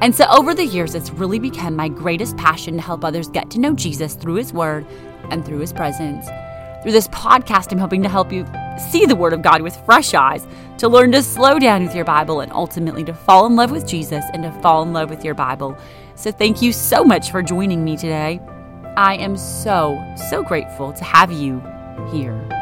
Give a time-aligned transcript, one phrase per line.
[0.00, 3.50] And so over the years, it's really become my greatest passion to help others get
[3.50, 4.86] to know Jesus through His Word
[5.30, 6.26] and through His presence.
[6.82, 8.46] Through this podcast, I'm hoping to help you
[8.90, 10.46] see the Word of God with fresh eyes,
[10.78, 13.86] to learn to slow down with your Bible, and ultimately to fall in love with
[13.86, 15.76] Jesus and to fall in love with your Bible.
[16.14, 18.40] So thank you so much for joining me today.
[18.96, 21.62] I am so, so grateful to have you
[22.10, 22.59] here.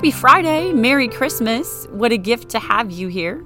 [0.00, 0.72] Happy Friday.
[0.72, 1.86] Merry Christmas.
[1.90, 3.44] What a gift to have you here.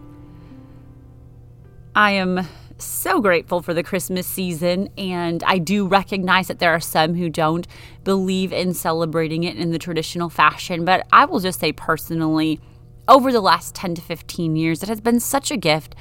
[1.97, 2.47] I am
[2.79, 7.29] so grateful for the Christmas season, and I do recognize that there are some who
[7.29, 7.67] don't
[8.05, 10.85] believe in celebrating it in the traditional fashion.
[10.85, 12.61] But I will just say personally,
[13.09, 15.97] over the last 10 to 15 years, it has been such a gift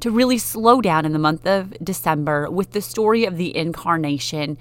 [0.00, 4.58] to really slow down in the month of December with the story of the incarnation,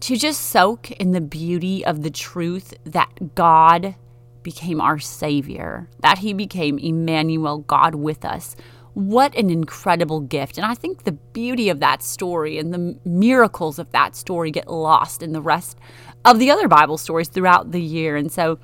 [0.00, 3.94] to just soak in the beauty of the truth that God
[4.42, 8.56] became our Savior, that He became Emmanuel, God with us.
[8.94, 10.58] What an incredible gift.
[10.58, 14.68] And I think the beauty of that story and the miracles of that story get
[14.68, 15.78] lost in the rest
[16.24, 18.16] of the other Bible stories throughout the year.
[18.16, 18.58] And so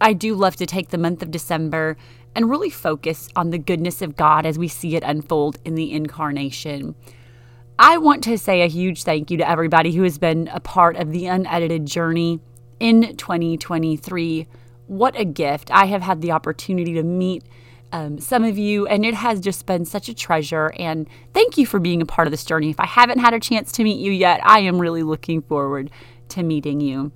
[0.00, 1.96] I do love to take the month of December
[2.34, 5.92] and really focus on the goodness of God as we see it unfold in the
[5.92, 6.94] incarnation.
[7.78, 10.96] I want to say a huge thank you to everybody who has been a part
[10.96, 12.40] of the unedited journey
[12.80, 14.46] in 2023
[14.88, 15.70] what a gift.
[15.70, 17.44] I have had the opportunity to meet
[17.92, 20.72] um, some of you, and it has just been such a treasure.
[20.78, 22.70] And thank you for being a part of this journey.
[22.70, 25.90] If I haven't had a chance to meet you yet, I am really looking forward
[26.30, 27.12] to meeting you.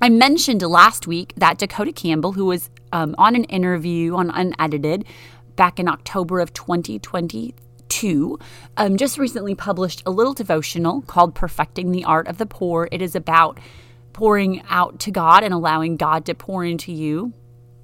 [0.00, 5.04] I mentioned last week that Dakota Campbell, who was um, on an interview on Unedited
[5.56, 8.38] back in October of 2022,
[8.76, 12.88] um, just recently published a little devotional called Perfecting the Art of the Pour.
[12.90, 13.58] It is about
[14.14, 17.34] pouring out to God and allowing God to pour into you,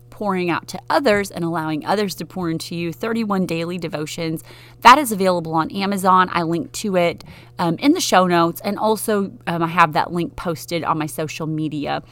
[0.08, 2.92] pouring out to others and allowing others to pour into you.
[2.92, 4.42] 31 daily devotions.
[4.80, 6.30] That is available on Amazon.
[6.32, 7.24] I link to it
[7.58, 8.62] um, in the show notes.
[8.62, 12.02] And also, um, I have that link posted on my social media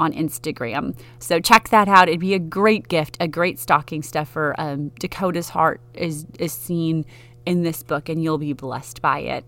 [0.00, 0.98] on Instagram.
[1.20, 2.08] So check that out.
[2.08, 4.54] It'd be a great gift, a great stocking stuffer.
[4.58, 7.04] Um, Dakota's heart is, is seen
[7.46, 9.44] in this book, and you'll be blessed by it.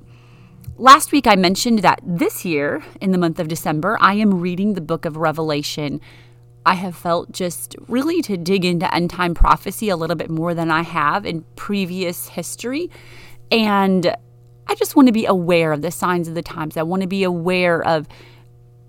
[0.79, 4.73] Last week, I mentioned that this year, in the month of December, I am reading
[4.73, 6.01] the book of Revelation.
[6.65, 10.55] I have felt just really to dig into end time prophecy a little bit more
[10.55, 12.91] than I have in previous history.
[13.51, 14.17] And
[14.67, 16.79] I just want to be aware of the signs of the times.
[16.79, 18.09] I want to be aware of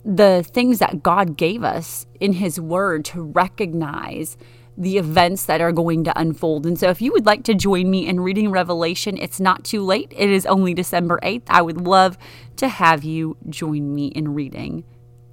[0.05, 4.37] the things that God gave us in His Word to recognize
[4.77, 6.65] the events that are going to unfold.
[6.65, 9.83] And so, if you would like to join me in reading Revelation, it's not too
[9.83, 10.11] late.
[10.15, 11.43] It is only December 8th.
[11.47, 12.17] I would love
[12.57, 14.83] to have you join me in reading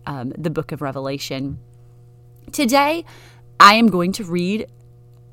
[0.07, 1.59] um, the book of Revelation.
[2.53, 3.05] Today,
[3.59, 4.67] I am going to read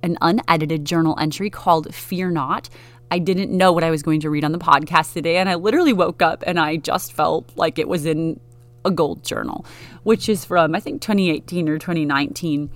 [0.03, 2.69] an unedited journal entry called Fear Not.
[3.09, 5.55] I didn't know what I was going to read on the podcast today, and I
[5.55, 8.39] literally woke up and I just felt like it was in
[8.85, 9.65] a gold journal,
[10.03, 12.69] which is from, I think, 2018 or 2019.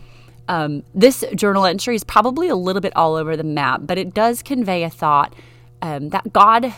[0.51, 4.13] Um, this journal entry is probably a little bit all over the map, but it
[4.13, 5.33] does convey a thought
[5.81, 6.73] um, that God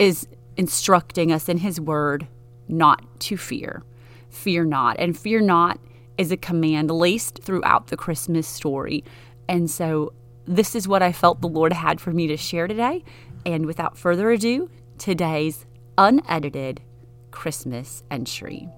[0.00, 0.26] is
[0.56, 2.26] instructing us in His Word
[2.66, 3.84] not to fear.
[4.28, 4.96] Fear not.
[4.98, 5.78] And fear not
[6.18, 9.04] is a command laced throughout the Christmas story.
[9.48, 10.12] And so,
[10.44, 13.04] this is what I felt the Lord had for me to share today.
[13.46, 15.64] And without further ado, today's
[15.96, 16.82] unedited
[17.30, 18.68] Christmas entry.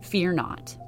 [0.00, 0.78] Fear not.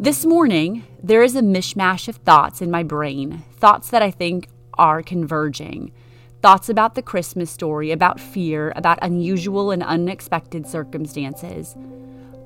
[0.00, 4.46] This morning, there is a mishmash of thoughts in my brain, thoughts that I think
[4.74, 5.90] are converging.
[6.40, 11.74] Thoughts about the Christmas story, about fear, about unusual and unexpected circumstances.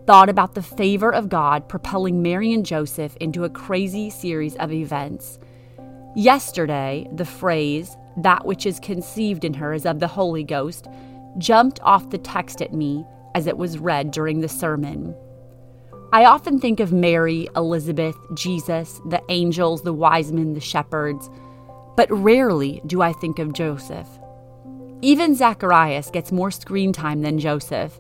[0.07, 4.73] Thought about the favor of God propelling Mary and Joseph into a crazy series of
[4.73, 5.39] events.
[6.17, 10.89] Yesterday, the phrase, that which is conceived in her is of the Holy Ghost,
[11.37, 13.05] jumped off the text at me
[13.35, 15.15] as it was read during the sermon.
[16.15, 21.31] I often think of Mary, Elizabeth, Jesus, the angels, the wise men, the shepherds,
[21.97, 24.09] but rarely do I think of Joseph.
[25.01, 27.99] Even Zacharias gets more screen time than Joseph.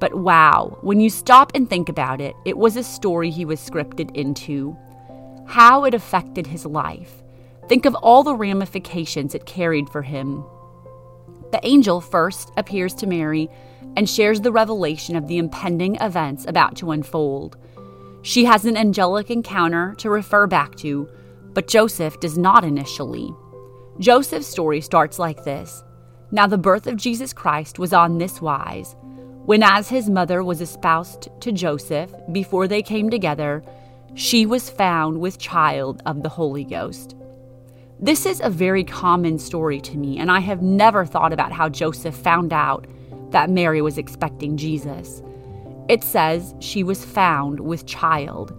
[0.00, 3.60] But wow, when you stop and think about it, it was a story he was
[3.60, 4.76] scripted into.
[5.46, 7.22] How it affected his life.
[7.68, 10.44] Think of all the ramifications it carried for him.
[11.52, 13.48] The angel first appears to Mary
[13.96, 17.56] and shares the revelation of the impending events about to unfold.
[18.22, 21.08] She has an angelic encounter to refer back to,
[21.52, 23.32] but Joseph does not initially.
[23.98, 25.84] Joseph's story starts like this
[26.30, 28.96] Now the birth of Jesus Christ was on this wise.
[29.44, 33.62] When, as his mother was espoused to Joseph, before they came together,
[34.14, 37.14] she was found with child of the Holy Ghost.
[38.00, 41.68] This is a very common story to me, and I have never thought about how
[41.68, 42.86] Joseph found out
[43.34, 45.20] that Mary was expecting Jesus.
[45.88, 48.54] It says she was found with child.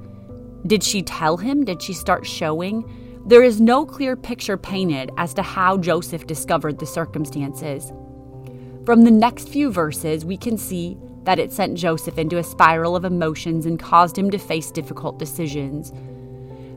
[0.67, 1.63] Did she tell him?
[1.63, 2.83] Did she start showing?
[3.25, 7.93] There is no clear picture painted as to how Joseph discovered the circumstances.
[8.85, 12.97] From the next few verses, we can see that it sent Joseph into a spiral
[12.97, 15.93] of emotions and caused him to face difficult decisions.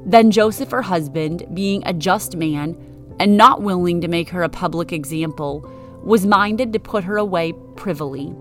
[0.06, 2.76] Then Joseph, her husband, being a just man
[3.18, 5.68] and not willing to make her a public example,
[6.02, 8.34] was minded to put her away privily.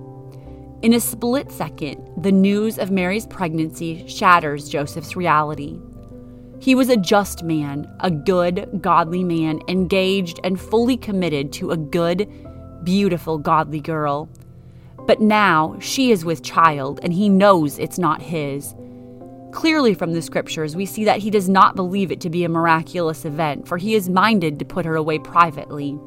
[0.81, 5.80] In a split second, the news of Mary's pregnancy shatters Joseph's reality.
[6.59, 11.77] He was a just man, a good, godly man, engaged and fully committed to a
[11.77, 12.31] good,
[12.83, 14.30] beautiful, godly girl.
[15.06, 18.75] But now she is with child, and he knows it's not his.
[19.51, 22.50] Clearly, from the scriptures, we see that he does not believe it to be a
[22.50, 25.98] miraculous event, for he is minded to put her away privately.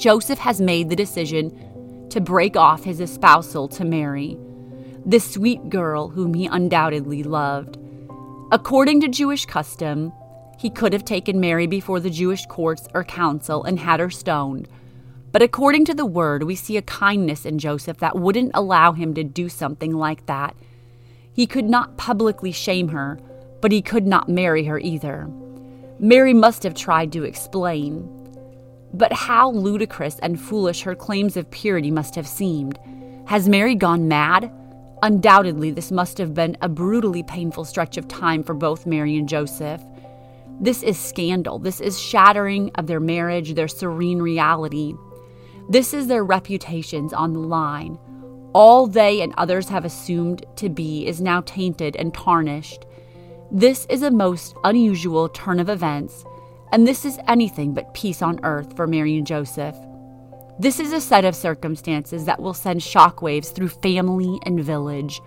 [0.00, 4.36] Joseph has made the decision to break off his espousal to Mary,
[5.06, 7.76] the sweet girl whom he undoubtedly loved.
[8.50, 10.12] According to Jewish custom,
[10.58, 14.66] he could have taken Mary before the Jewish courts or council and had her stoned
[15.32, 19.14] but according to the word, we see a kindness in Joseph that wouldn't allow him
[19.14, 20.56] to do something like that.
[21.32, 23.20] He could not publicly shame her,
[23.60, 25.28] but he could not marry her either.
[26.00, 28.19] Mary must have tried to explain.
[28.92, 32.78] But how ludicrous and foolish her claims of purity must have seemed.
[33.26, 34.52] Has Mary gone mad?
[35.02, 39.28] Undoubtedly, this must have been a brutally painful stretch of time for both Mary and
[39.28, 39.80] Joseph.
[40.60, 41.58] This is scandal.
[41.58, 44.94] This is shattering of their marriage, their serene reality.
[45.70, 47.98] This is their reputations on the line.
[48.52, 52.84] All they and others have assumed to be is now tainted and tarnished.
[53.52, 56.24] This is a most unusual turn of events,
[56.72, 59.76] and this is anything but peace on earth for Mary and Joseph.
[60.58, 65.20] This is a set of circumstances that will send shockwaves through family and village.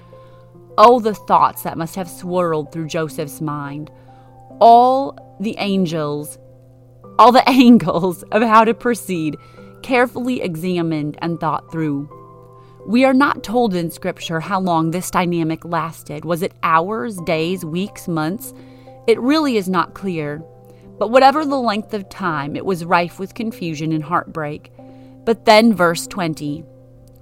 [0.78, 3.90] Oh, the thoughts that must have swirled through Joseph's mind.
[4.60, 6.38] All the angels,
[7.18, 9.36] all the angles of how to proceed
[9.82, 12.10] carefully examined and thought through.
[12.86, 16.26] We are not told in Scripture how long this dynamic lasted.
[16.26, 18.54] Was it hours, days, weeks, months?
[19.08, 20.44] It really is not clear.
[21.04, 24.72] But whatever the length of time, it was rife with confusion and heartbreak.
[25.26, 26.64] But then, verse 20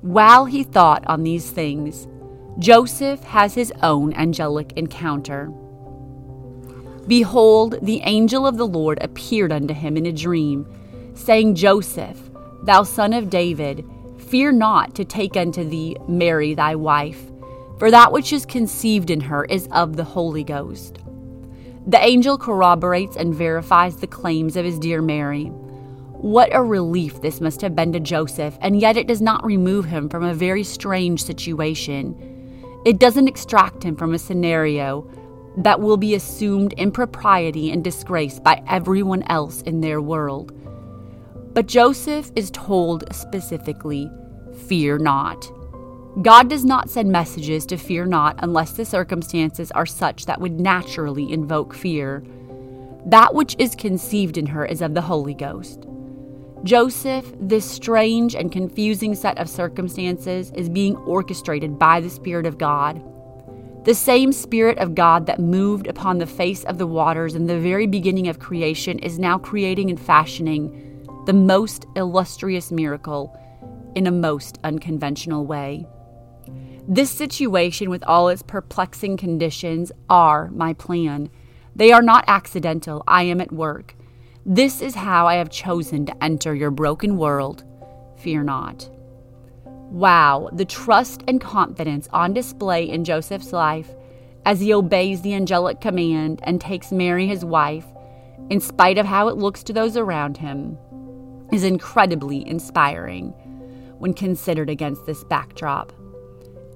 [0.02, 2.08] While he thought on these things,
[2.60, 5.52] Joseph has his own angelic encounter.
[7.08, 10.68] Behold, the angel of the Lord appeared unto him in a dream,
[11.16, 12.20] saying, Joseph,
[12.62, 13.84] Thou son of David,
[14.20, 17.32] fear not to take unto thee Mary thy wife,
[17.80, 21.01] for that which is conceived in her is of the Holy Ghost.
[21.88, 25.46] The angel corroborates and verifies the claims of his dear Mary.
[25.46, 29.86] What a relief this must have been to Joseph, and yet it does not remove
[29.86, 32.16] him from a very strange situation.
[32.86, 35.10] It doesn't extract him from a scenario
[35.58, 40.54] that will be assumed impropriety and disgrace by everyone else in their world.
[41.54, 44.10] But Joseph is told specifically,
[44.68, 45.50] Fear not.
[46.20, 50.60] God does not send messages to fear not unless the circumstances are such that would
[50.60, 52.22] naturally invoke fear.
[53.06, 55.88] That which is conceived in her is of the Holy Ghost.
[56.64, 62.58] Joseph, this strange and confusing set of circumstances, is being orchestrated by the Spirit of
[62.58, 63.02] God.
[63.86, 67.58] The same Spirit of God that moved upon the face of the waters in the
[67.58, 73.36] very beginning of creation is now creating and fashioning the most illustrious miracle
[73.96, 75.88] in a most unconventional way.
[76.88, 81.30] This situation, with all its perplexing conditions, are my plan.
[81.76, 83.04] They are not accidental.
[83.08, 83.96] I am at work.
[84.46, 87.64] This is how I have chosen to enter your broken world.
[88.18, 88.90] Fear not.
[89.66, 93.92] Wow, the trust and confidence on display in Joseph's life
[94.46, 97.86] as he obeys the angelic command and takes Mary his wife,
[98.50, 100.78] in spite of how it looks to those around him
[101.54, 103.30] is incredibly inspiring
[104.00, 105.94] when considered against this backdrop.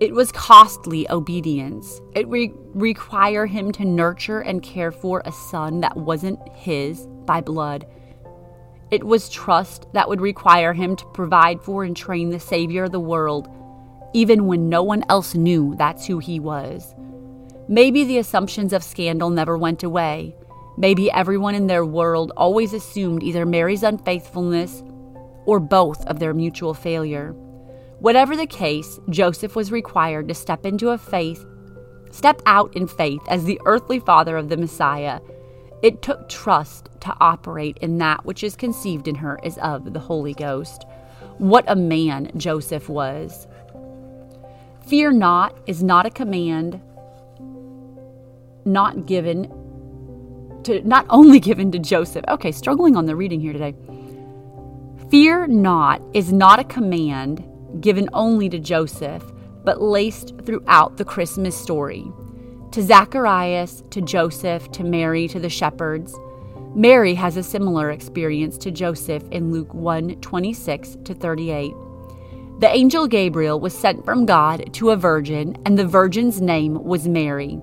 [0.05, 1.99] It was costly obedience.
[2.13, 7.41] It re- required him to nurture and care for a son that wasn't his by
[7.41, 7.87] blood.
[8.91, 12.91] It was trust that would require him to provide for and train the Savior of
[12.91, 13.49] the world,
[14.13, 16.93] even when no one else knew that's who he was.
[17.67, 20.35] Maybe the assumptions of scandal never went away.
[20.77, 24.83] Maybe everyone in their world always assumed either Mary's unfaithfulness
[25.47, 27.35] or both of their mutual failure.
[28.05, 31.43] Whatever the case, Joseph was required to step into a faith,
[32.11, 35.19] step out in faith as the earthly father of the Messiah.
[35.81, 39.99] It took trust to operate in that which is conceived in her as of the
[39.99, 40.85] Holy Ghost.
[41.39, 43.47] What a man Joseph was.
[44.85, 46.79] Fear not is not a command
[48.65, 49.49] not given
[50.61, 52.23] to not only given to Joseph.
[52.27, 53.73] Okay, struggling on the reading here today.
[55.09, 57.43] Fear not is not a command
[57.79, 59.23] given only to Joseph,
[59.63, 62.05] but laced throughout the Christmas story.
[62.71, 66.15] To Zacharias, to Joseph, to Mary, to the shepherds.
[66.75, 71.73] Mary has a similar experience to Joseph in Luke 1 26 to 38.
[72.59, 77.07] The angel Gabriel was sent from God to a virgin, and the virgin's name was
[77.07, 77.59] Mary.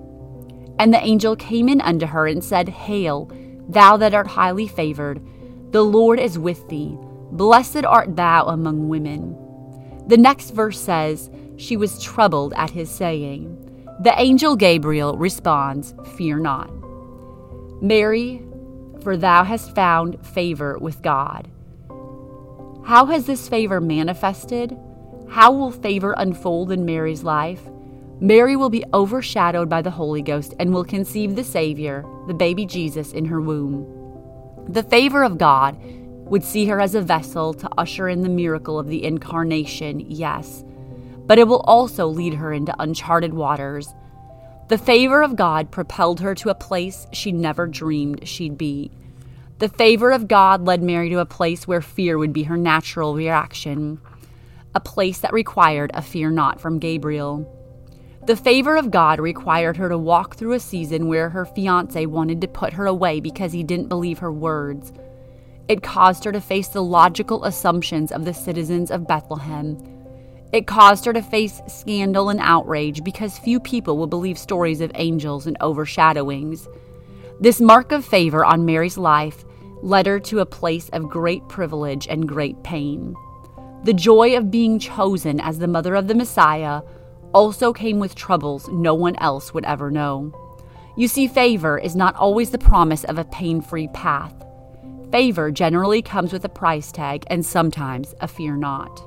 [0.79, 3.31] And the angel came in unto her and said, Hail,
[3.69, 5.21] thou that art highly favored,
[5.71, 6.97] the Lord is with thee.
[7.31, 9.35] Blessed art thou among women.
[10.07, 13.59] The next verse says, She was troubled at his saying.
[14.01, 16.69] The angel Gabriel responds, Fear not.
[17.81, 18.41] Mary,
[19.01, 21.49] for thou hast found favor with God.
[22.85, 24.77] How has this favor manifested?
[25.29, 27.61] How will favor unfold in Mary's life?
[28.19, 32.65] Mary will be overshadowed by the Holy Ghost and will conceive the Savior, the baby
[32.65, 33.85] Jesus, in her womb.
[34.69, 35.77] The favor of God
[36.25, 40.63] would see her as a vessel to usher in the miracle of the incarnation, yes,
[41.25, 43.93] but it will also lead her into uncharted waters.
[44.69, 48.91] The favor of God propelled her to a place she never dreamed she'd be.
[49.59, 53.13] The favor of God led Mary to a place where fear would be her natural
[53.13, 54.01] reaction,
[54.73, 57.49] a place that required a fear not from Gabriel.
[58.25, 62.39] The favor of God required her to walk through a season where her fiance wanted
[62.41, 64.93] to put her away because he didn't believe her words.
[65.67, 69.77] It caused her to face the logical assumptions of the citizens of Bethlehem.
[70.51, 74.91] It caused her to face scandal and outrage because few people will believe stories of
[74.95, 76.67] angels and overshadowings.
[77.39, 79.45] This mark of favor on Mary's life
[79.81, 83.15] led her to a place of great privilege and great pain.
[83.83, 86.81] The joy of being chosen as the mother of the Messiah
[87.33, 90.31] also came with troubles no one else would ever know.
[90.95, 94.33] You see, favor is not always the promise of a pain free path.
[95.13, 98.99] Favor generally comes with a price tag and sometimes a fear not.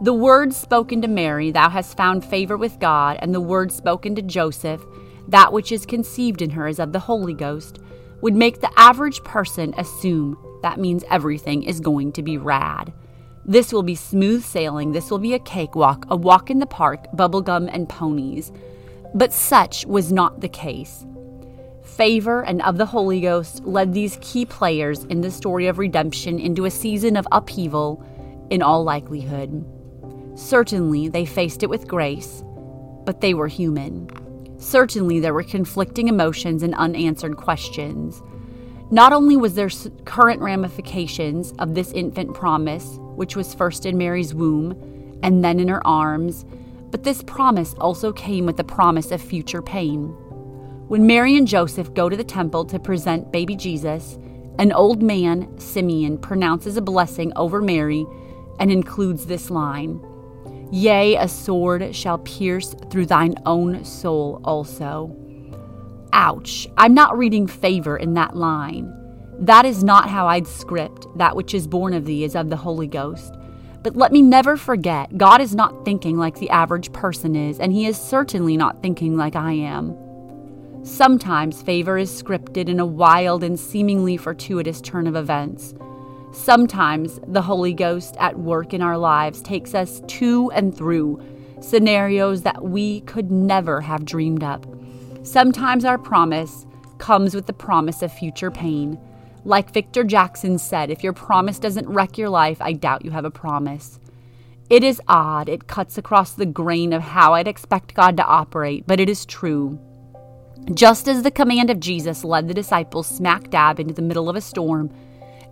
[0.00, 4.14] The word spoken to Mary, Thou hast found favor with God, and the word spoken
[4.14, 4.80] to Joseph,
[5.26, 7.80] That which is conceived in her is of the Holy Ghost,
[8.20, 12.92] would make the average person assume that means everything is going to be rad.
[13.44, 14.92] This will be smooth sailing.
[14.92, 18.52] This will be a cakewalk, a walk in the park, bubblegum, and ponies.
[19.16, 21.04] But such was not the case.
[21.82, 26.38] Favor and of the Holy Ghost led these key players in the story of redemption
[26.38, 28.04] into a season of upheaval
[28.50, 29.64] in all likelihood.
[30.34, 32.42] Certainly, they faced it with grace,
[33.04, 34.08] but they were human.
[34.58, 38.22] Certainly, there were conflicting emotions and unanswered questions.
[38.90, 39.70] Not only was there
[40.04, 44.72] current ramifications of this infant promise, which was first in Mary's womb
[45.22, 46.44] and then in her arms,
[46.90, 50.14] but this promise also came with the promise of future pain.
[50.92, 54.18] When Mary and Joseph go to the temple to present baby Jesus,
[54.58, 58.04] an old man, Simeon, pronounces a blessing over Mary
[58.60, 60.04] and includes this line
[60.70, 65.16] Yea, a sword shall pierce through thine own soul also.
[66.12, 68.92] Ouch, I'm not reading favor in that line.
[69.38, 72.56] That is not how I'd script that which is born of thee is of the
[72.56, 73.32] Holy Ghost.
[73.82, 77.72] But let me never forget, God is not thinking like the average person is, and
[77.72, 79.96] He is certainly not thinking like I am.
[80.84, 85.74] Sometimes favor is scripted in a wild and seemingly fortuitous turn of events.
[86.32, 91.22] Sometimes the Holy Ghost at work in our lives takes us to and through
[91.60, 94.66] scenarios that we could never have dreamed up.
[95.22, 96.66] Sometimes our promise
[96.98, 98.98] comes with the promise of future pain.
[99.44, 103.24] Like Victor Jackson said, if your promise doesn't wreck your life, I doubt you have
[103.24, 104.00] a promise.
[104.68, 108.84] It is odd, it cuts across the grain of how I'd expect God to operate,
[108.86, 109.78] but it is true.
[110.74, 114.36] Just as the command of Jesus led the disciples smack dab into the middle of
[114.36, 114.90] a storm,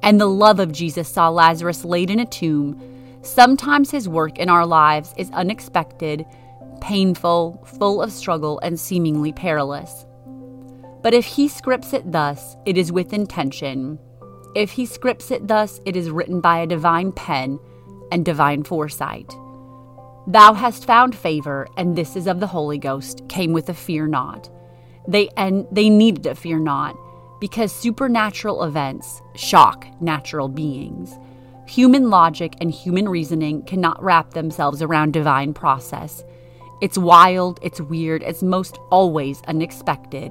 [0.03, 2.81] and the love of Jesus saw Lazarus laid in a tomb,
[3.23, 6.25] sometimes his work in our lives is unexpected,
[6.81, 10.07] painful, full of struggle, and seemingly perilous.
[11.03, 13.99] But if he scripts it thus, it is with intention.
[14.55, 17.59] If he scripts it thus, it is written by a divine pen
[18.13, 19.35] and divine foresight.
[20.27, 24.07] Thou hast found favor, and this is of the Holy Ghost, came with a fear
[24.07, 24.49] not.
[25.11, 26.97] They and they needed a fear not,
[27.41, 31.19] because supernatural events shock natural beings.
[31.67, 36.23] Human logic and human reasoning cannot wrap themselves around divine process.
[36.81, 40.31] It's wild, it's weird, it's most always unexpected.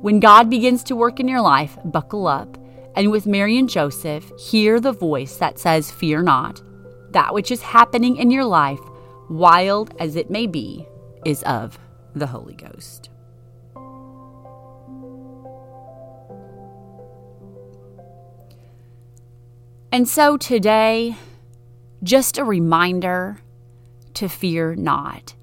[0.00, 2.56] When God begins to work in your life, buckle up,
[2.96, 6.62] and with Mary and Joseph, hear the voice that says, Fear not.
[7.10, 8.80] That which is happening in your life,
[9.28, 10.88] wild as it may be,
[11.26, 11.78] is of
[12.14, 13.10] the Holy Ghost.
[19.90, 21.16] And so today,
[22.02, 23.38] just a reminder
[24.14, 25.34] to fear not.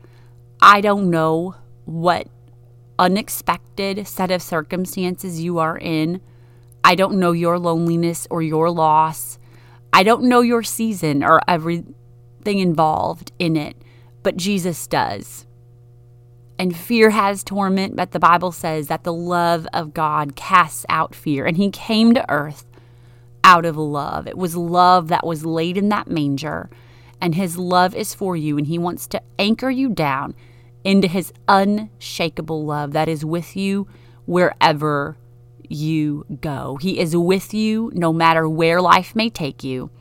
[0.61, 2.27] I don't know what
[2.99, 6.21] unexpected set of circumstances you are in.
[6.83, 9.39] I don't know your loneliness or your loss.
[9.91, 13.75] I don't know your season or everything involved in it,
[14.21, 15.47] but Jesus does.
[16.59, 21.15] And fear has torment, but the Bible says that the love of God casts out
[21.15, 21.45] fear.
[21.45, 22.65] And He came to earth
[23.45, 24.27] out of love.
[24.27, 26.69] It was love that was laid in that manger,
[27.21, 30.35] and His love is for you, and He wants to anchor you down
[30.83, 33.87] into His unshakable love that is with you
[34.25, 35.15] wherever
[35.69, 36.77] you go.
[36.81, 39.91] He is with you no matter where life may take you.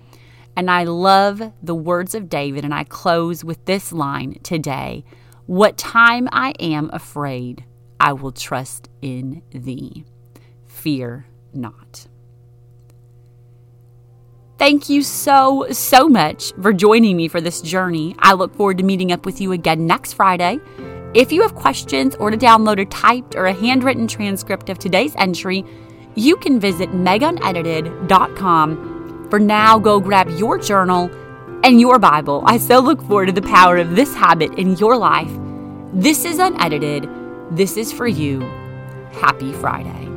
[0.56, 5.04] And I love the words of David, and I close with this line today
[5.46, 7.64] What time I am afraid,
[8.00, 10.06] I will trust in thee.
[10.66, 12.06] Fear not.
[14.64, 18.16] Thank you so, so much for joining me for this journey.
[18.20, 20.58] I look forward to meeting up with you again next Friday.
[21.12, 25.14] If you have questions or to download a typed or a handwritten transcript of today's
[25.16, 25.66] entry,
[26.14, 29.28] you can visit megunedited.com.
[29.28, 31.10] For now, go grab your journal
[31.62, 32.42] and your Bible.
[32.46, 35.30] I so look forward to the power of this habit in your life.
[35.92, 37.06] This is unedited.
[37.50, 38.40] This is for you.
[39.12, 40.13] Happy Friday.